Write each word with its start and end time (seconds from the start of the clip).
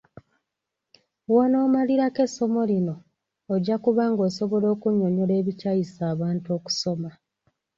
W'onaamalirako 1.31 2.19
essomo 2.27 2.61
lino 2.71 2.95
ojja 3.53 3.75
kuba 3.83 4.03
ng'osobola 4.11 4.67
okunnyonnyola 4.75 5.33
ebikyayisa 5.41 6.01
abantu 6.13 6.47
okusoma. 6.57 7.09